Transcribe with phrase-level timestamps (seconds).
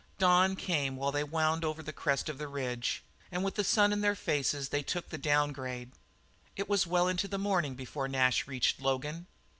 [0.17, 3.93] Dawn came while they wound over the crest of the range, and with the sun
[3.93, 5.91] in their faces they took the downgrade.
[6.55, 9.27] It was well into the morning before Nash reached Logan.